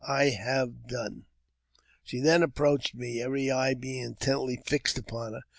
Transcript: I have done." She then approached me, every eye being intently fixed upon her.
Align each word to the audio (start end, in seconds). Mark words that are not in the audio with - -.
I 0.03 0.29
have 0.29 0.87
done." 0.87 1.25
She 2.03 2.21
then 2.21 2.41
approached 2.41 2.95
me, 2.95 3.21
every 3.21 3.51
eye 3.51 3.75
being 3.75 4.01
intently 4.03 4.57
fixed 4.65 4.97
upon 4.97 5.33
her. 5.33 5.41